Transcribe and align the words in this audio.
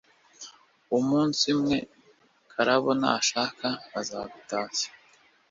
umunsi 0.97 1.43
umwe, 1.55 1.77
karabo 2.51 2.89
na 3.01 3.11
shaka 3.27 3.69
baza 3.91 4.19
gutashya, 4.33 4.89